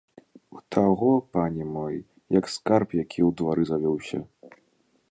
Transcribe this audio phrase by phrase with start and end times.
[0.59, 1.95] У таго, пане мой,
[2.39, 4.19] як скарб які ў двары завёўся.